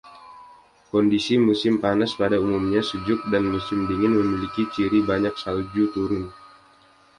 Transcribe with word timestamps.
Kondisi 0.89 1.33
musim 1.47 1.73
panas 1.83 2.11
pada 2.21 2.37
umumnya 2.45 2.81
sejuk 2.89 3.19
dan 3.31 3.43
musim 3.53 3.79
dingin 3.89 4.13
memiliki 4.19 4.63
ciri 4.73 4.99
banyak 5.09 5.33
salju 5.43 5.83
turun. 5.93 6.25